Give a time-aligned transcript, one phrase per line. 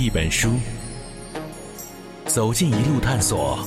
[0.00, 0.54] 一本书，
[2.24, 3.58] 走进一路探索。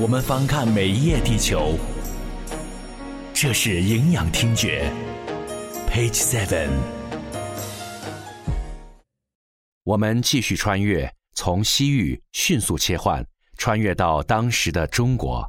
[0.00, 1.76] 我们翻看每一页地球，
[3.34, 4.90] 这是营养听觉。
[5.90, 6.70] Page Seven，
[9.84, 13.22] 我们继续穿越，从西域迅速切换，
[13.58, 15.46] 穿越到当时的中国。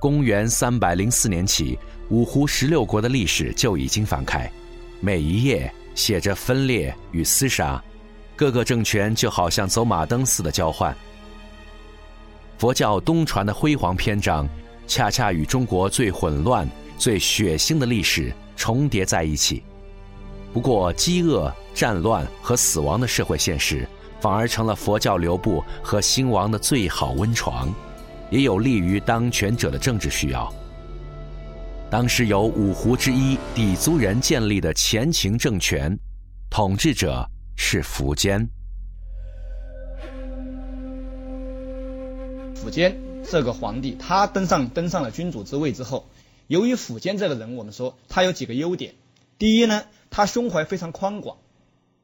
[0.00, 1.78] 公元三百零四年起，
[2.08, 4.50] 五胡十六国的历史就已经翻开，
[5.02, 5.70] 每一页。
[5.94, 7.78] 写着分裂与厮杀，
[8.42, 10.92] 各个政权就好像走马灯似的交换。
[12.58, 14.48] 佛教东传的辉煌篇章，
[14.84, 16.68] 恰恰与中国最混乱、
[16.98, 19.62] 最血腥的历史重叠在一起。
[20.52, 23.88] 不过，饥饿、战乱和死亡的社会现实，
[24.20, 27.72] 反而成了佛教流布和兴亡的最好温床，
[28.28, 30.52] 也有利于当权者的政治需要。
[31.88, 35.96] 当时由五胡之一氐族人建立的前秦政权，
[36.50, 37.24] 统治者
[37.64, 38.50] 是苻坚。
[42.56, 46.08] 苻坚这个皇帝，他登上登上了君主之位之后，
[46.48, 48.94] 由于苻坚这个人，我们说他有几个优点。
[49.38, 51.38] 第一呢，他胸怀非常宽广，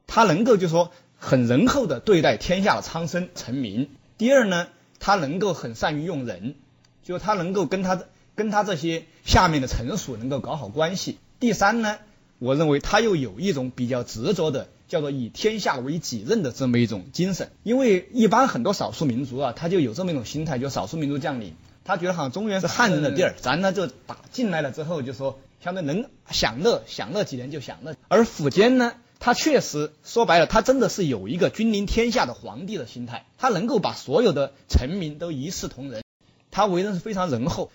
[0.07, 3.89] 他能够就说很仁厚的对待天下的苍生臣民。
[4.17, 6.55] 第二呢，他能够很善于用人，
[7.03, 8.01] 就他能够跟他。
[8.35, 11.17] 跟他这些下面的臣属能够搞好关系。
[11.41, 11.97] 第三呢，
[12.37, 17.49] 我认为他又有一种比较执着的，叫做以天下为己任的这么一种精神。
[17.63, 21.53] 因为一般很多少数民族啊，他就有这么一种心态，就少数民族将领，
[21.85, 27.95] 他觉得好像中原是汉人的地儿，咱呢就打进来了之后，就说相对能享乐，享乐几年就享乐。
[28.09, 36.03] 而苻坚呢，他确实说白了，他真的是有一个君临天下的皇帝的心态，他能够把所有的臣民都一视同仁，
[36.51, 37.71] 他为人是非常仁厚。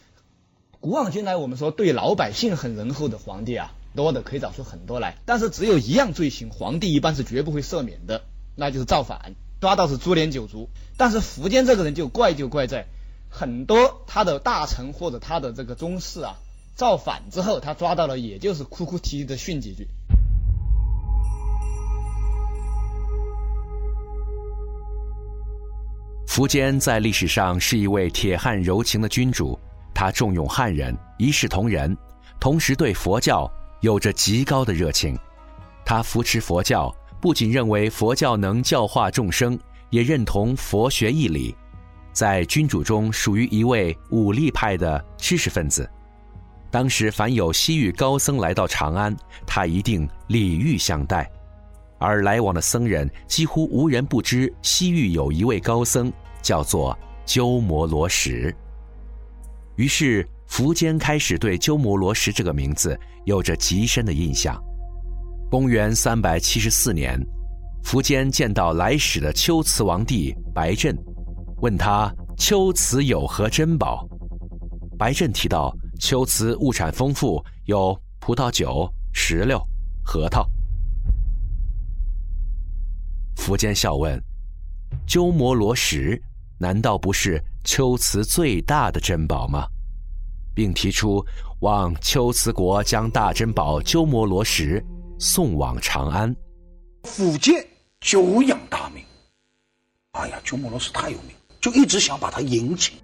[0.80, 5.16] 古往今来，我们说对老百姓很仁厚的皇帝啊，多的可以找出很多来。
[5.24, 8.22] 但是只有一样罪行，皇帝一般是绝不会赦免的，
[8.56, 10.68] 那就是造反，抓到是株连九族。
[10.96, 12.86] 但是苻坚这个人就怪就怪在，
[13.28, 16.36] 很多他的大臣或者他的这个宗室啊，
[16.74, 19.88] 造反之后他抓到了，也就是哭哭啼啼的训几句。
[26.26, 29.56] 苻坚在历史上是一位铁汉柔情的君主。
[29.94, 31.96] 他重用汉人，一视同仁，
[32.40, 33.48] 同时对佛教
[33.84, 35.14] 有着极高的热情。
[35.84, 36.90] 他扶持佛教，
[37.20, 39.58] 不仅认为佛教能教化众生，
[39.90, 41.54] 也认同佛学义理，
[42.10, 45.88] 在君主中属于一位武力派的知识分子。
[46.70, 49.14] 当时凡有西域高僧来到长安，
[49.46, 51.30] 他一定礼遇相待，
[51.98, 58.50] 而来往的僧人几乎无人不知西域有一位高僧，叫做鸠摩罗什。
[59.76, 64.56] 于是，苻坚开始对鸠摩罗什这个名字有着极深的印象。
[65.50, 67.20] 公元三百七十四年，
[67.82, 70.96] 苻坚见到来使的龟兹王帝白振，
[71.56, 74.08] 问他龟兹有何珍宝。
[74.96, 79.60] 白振提到龟兹物产丰富，有葡萄酒、石榴、
[80.04, 80.48] 核桃。
[83.34, 84.22] 苻坚笑问
[85.04, 86.16] ：“鸠摩罗什
[86.60, 89.66] 难道不是？”龟兹最大的珍宝吗？
[90.54, 91.24] 并提出
[91.60, 94.82] 望龟兹国将大珍宝鸠摩罗什
[95.18, 96.34] 送往长安。
[97.04, 97.66] 福建
[98.00, 99.04] 久仰大名，
[100.12, 102.96] 哎呀，鸠摩罗什太有名，就一直想把他迎请。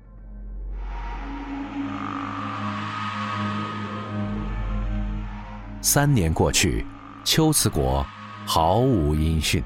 [5.82, 6.86] 三年过去，
[7.24, 8.04] 龟兹国
[8.46, 9.62] 毫无音讯。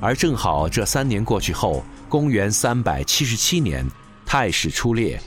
[0.00, 1.82] 而正好这三年过去后，
[2.14, 3.84] 公元三百七十七年，
[4.24, 5.20] 太史出猎，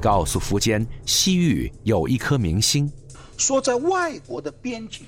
[0.00, 2.90] 告诉苻坚，西域有一颗明星，
[3.36, 5.06] 说在外国的边境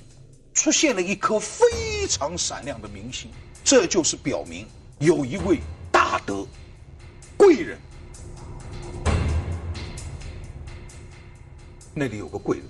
[0.53, 1.65] 出现了一颗非
[2.07, 3.31] 常闪亮的明星，
[3.63, 4.67] 这就是表明
[4.99, 5.57] 有一位
[5.91, 6.45] 大德
[7.35, 7.79] 贵人，
[11.95, 12.67] 那里有个贵人，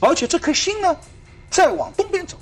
[0.00, 0.96] 而且这颗星呢，
[1.48, 2.36] 再往东边走。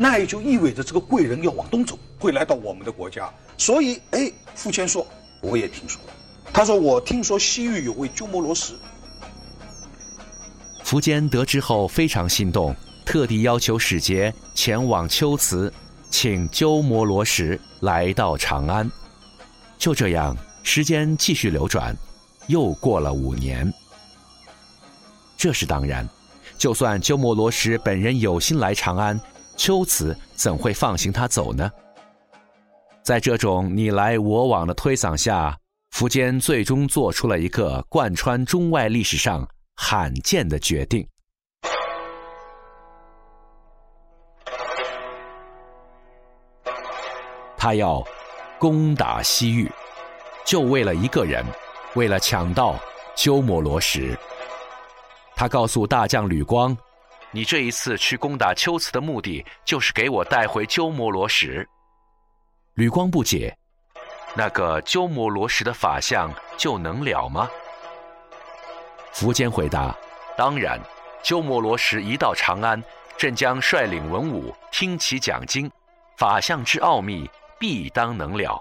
[0.00, 3.28] 那也就意味着这个贵人要往东走，会来到我们的国家。
[3.58, 5.04] 所以，哎，苻坚说
[5.42, 6.00] ：“我也听说。”
[6.54, 8.72] 他说：“我听说西域有位鸠摩罗什。”
[10.84, 12.74] 苻坚得知后非常心动，
[13.04, 15.72] 特地要求使节前往龟兹，
[16.10, 18.88] 请鸠摩罗什来到长安。
[19.78, 21.94] 就这样，时间继续流转，
[22.46, 23.70] 又过了五年。
[25.36, 26.08] 这是当然，
[26.56, 29.20] 就算鸠摩罗什本人有心来长安。
[29.58, 31.70] 秋瓷怎会放行他走呢？
[33.02, 35.58] 在这种你来我往的推搡下，
[35.92, 41.06] 苻坚最终做出了一个贯穿中外历史上罕见的决定。
[47.56, 48.02] 他要
[48.60, 49.70] 攻打西域，
[50.46, 51.44] 就为了一个人，
[51.94, 52.78] 为了抢到
[53.16, 54.16] 鸠摩罗什。
[55.34, 56.76] 他告诉大将吕光
[57.30, 61.66] 你这一次去攻打龟兹的目的，就是给我带回鸠摩罗什。”
[62.74, 63.56] 吕光不解
[64.34, 67.48] ：“那个鸠摩罗什的法相就能了吗？”
[69.12, 69.96] 苻坚回答
[70.36, 70.80] ：“当然，
[71.22, 72.82] 鸠摩罗什一到长安，
[73.16, 75.70] 朕将率领文武听其讲经，
[76.16, 77.28] 法相之奥秘
[77.58, 78.58] 必当能了。”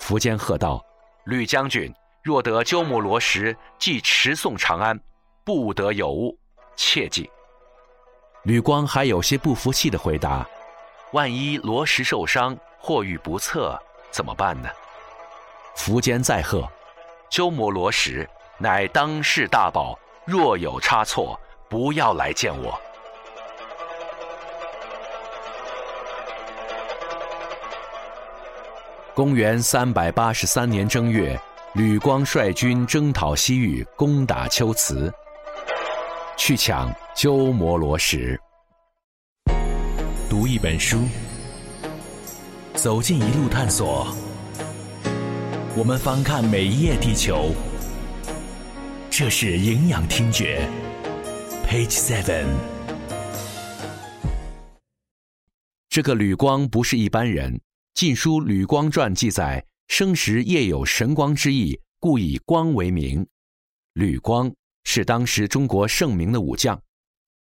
[0.00, 0.84] 苻坚喝道
[1.24, 4.98] ：“吕将军，若得鸠摩罗什，即持送长安。”
[5.44, 6.36] 不得有误，
[6.74, 7.30] 切记。
[8.44, 10.46] 吕光还有些不服气的回答
[11.12, 13.80] ：“万一罗什受伤，或遇不测，
[14.10, 14.68] 怎么办呢？”
[15.74, 16.68] 苻坚再喝
[17.30, 22.78] ：“鸠摩罗什乃当世大宝，若有差错，不要来见我。”
[29.14, 31.40] 公元三百八十三年正月，
[31.72, 35.10] 吕光率军征讨西域，攻打龟兹。
[36.36, 38.38] 去抢鸠摩罗什。
[40.28, 41.04] 读一本书，
[42.74, 44.14] 走进一路探索。
[45.76, 47.52] 我们翻看每一页地球。
[49.10, 50.68] 这是营养听觉
[51.68, 52.46] ，Page Seven。
[55.88, 57.54] 这个吕光不是一般人，
[57.94, 63.24] 《晋书·吕光传》记载，生时夜有神光之意，故以光为名。
[63.92, 64.52] 吕光。
[64.84, 66.80] 是当时中国盛名的武将，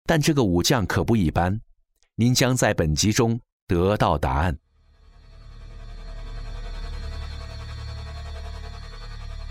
[0.05, 1.59] 但这个武将可不一般。
[2.15, 4.57] 您将在本集中得到答案。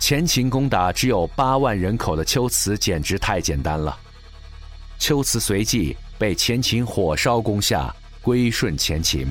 [0.00, 3.98] 前秦攻打只有八万人口的龟兹，简直太简单了。
[4.98, 9.26] 龟兹随即被前秦火烧攻下，归顺前秦。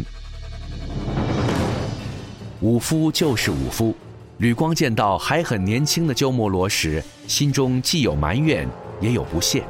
[2.61, 3.95] 武夫就是武夫。
[4.37, 8.67] 吕光见到还很年轻的鸠摩罗什，心中既有埋怨，
[8.99, 9.63] 也有不屑。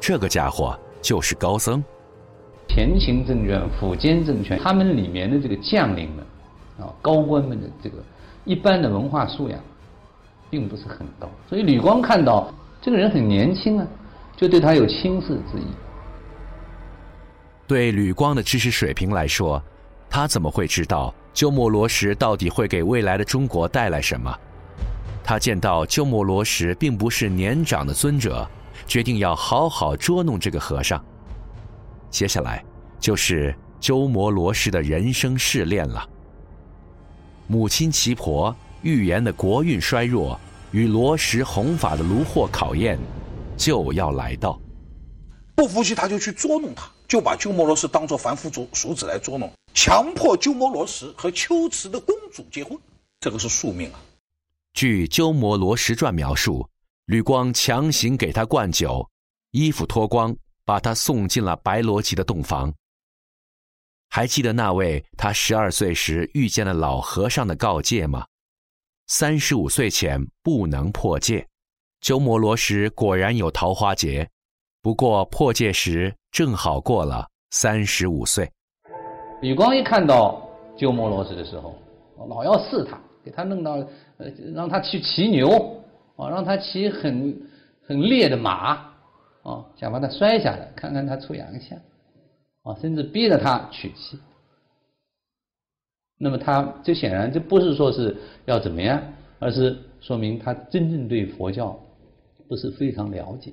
[0.00, 1.82] 这个家伙就是高僧。
[2.68, 6.24] 前秦政权、苻坚政权，他们里面的这个将领们，
[6.86, 7.96] 啊，高官们的这个
[8.44, 9.60] 一般的文化素养，
[10.48, 11.28] 并不是很高。
[11.48, 13.86] 所以吕光看到这个人很年轻啊，
[14.36, 15.66] 就对他有轻视之意。
[17.66, 19.62] 对吕光的知识水平来说，
[20.10, 21.14] 他怎么会知道？
[21.32, 24.36] 鸠摩罗什到底会给未来的中国带来什么？
[25.22, 28.44] 他见到鸠摩罗什并不是年长的尊者，
[28.88, 31.02] 决定要好好捉弄这个和尚。
[32.10, 32.64] 接下来
[32.98, 36.04] 就是鸠摩罗什的人生试炼了。
[37.46, 40.38] 母亲奇婆预言的国运衰弱
[40.72, 42.98] 与罗什弘法的炉火考验
[43.56, 44.60] 就要来到。
[45.54, 49.52] 不服气，他就去捉弄他，就把鸠摩罗什当做凡夫俗俗子来捉弄。
[49.74, 52.78] 强迫鸠摩罗什和龟兹的公主结婚，
[53.18, 53.98] 这个是宿命啊。
[54.74, 56.64] 据《鸠摩罗什传》描述，
[57.06, 59.04] 吕光强行给他灌酒，
[59.50, 62.72] 衣服脱光，把他送进了白罗辑的洞房。
[64.08, 68.24] 还记得那位他十二岁时遇见的老和尚的告诫吗？
[69.08, 71.44] 三十五岁前不能破戒。
[72.00, 74.30] 鸠摩罗什果然有桃花劫，
[74.82, 78.50] 不过破戒时正好过了三十五岁。
[79.42, 80.40] 吕光一看到
[80.74, 81.74] 鸠摩罗什的时候，
[82.28, 83.72] 老要试他，给他弄到
[84.16, 85.50] 呃，让他去骑牛，
[86.16, 87.38] 啊，让他骑很
[87.86, 88.76] 很烈的马，
[89.42, 91.78] 啊，想把他摔下来，看看他出洋相，
[92.62, 94.18] 啊，甚至逼着他娶妻。
[96.16, 99.02] 那么他这显然这不是说是要怎么样，
[99.38, 101.78] 而是说明他真正对佛教
[102.48, 103.52] 不是非常了解。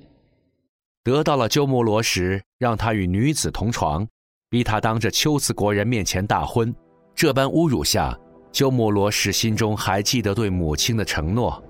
[1.08, 4.06] 得到了鸠摩罗什，让他与女子同床。
[4.50, 6.74] 逼他当着龟兹国人面前大婚，
[7.14, 8.14] 这般侮辱下，
[8.52, 11.62] 鸠摩罗什心中还记得对母亲的承诺。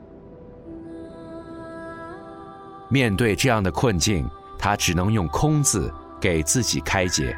[2.88, 4.28] 面对这样的困境，
[4.58, 7.36] 他只能用“空”字给自己开解。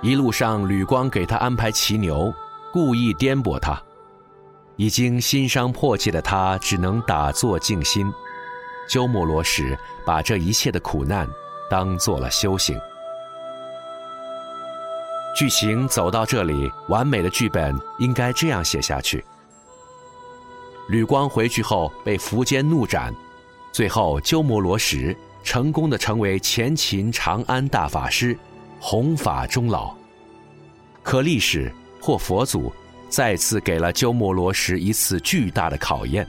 [0.00, 2.32] 一路上，吕光给他安排骑牛，
[2.72, 3.80] 故意颠簸他。
[4.76, 8.12] 已经心伤破戒的他，只能打坐静心。
[8.88, 11.28] 鸠摩罗什把这一切的苦难。
[11.70, 12.78] 当做了修行。
[15.34, 19.24] 剧情走到这里，完美的剧本应该这样写下去：
[20.88, 23.12] 吕光回去后被苻坚怒斩，
[23.72, 28.38] 最后鸠摩罗什成功的成为前秦长安大法师，
[28.78, 29.92] 弘法终老。
[31.02, 32.72] 可历史或佛祖
[33.08, 36.24] 再次给了鸠摩罗什一次巨大的考验，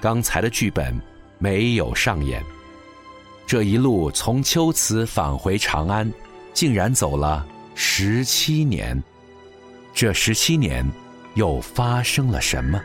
[0.00, 0.98] 刚才的剧本
[1.44, 2.42] 没有上演。
[3.46, 6.10] 这一路从龟兹返回长安，
[6.54, 9.02] 竟然走了十七年。
[9.92, 10.90] 这十七年，
[11.34, 12.80] 又发生了什么？